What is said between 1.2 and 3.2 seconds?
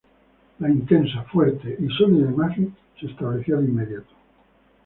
fuerte y sólida imagen se